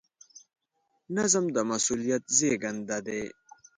[1.15, 3.23] نظم د مسؤلیت زېږنده دی.